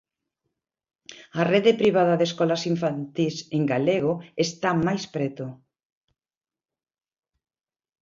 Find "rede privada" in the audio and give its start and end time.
1.53-2.13